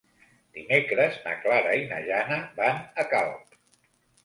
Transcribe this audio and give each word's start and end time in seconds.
Dimecres 0.59 1.19
na 1.25 1.35
Clara 1.43 1.77
i 1.81 1.85
na 1.93 2.01
Jana 2.09 2.41
van 2.59 2.83
a 3.05 3.09
Calp. 3.15 3.57